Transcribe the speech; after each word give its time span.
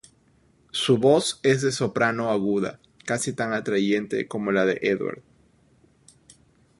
Su 0.71 0.97
voz 0.97 1.39
es 1.43 1.61
de 1.61 1.71
soprano 1.71 2.31
aguda, 2.31 2.79
casi 3.05 3.33
tan 3.33 3.53
atrayente 3.53 4.27
como 4.27 4.49
la 4.51 4.65
de 4.65 4.79
Edward. 4.81 5.21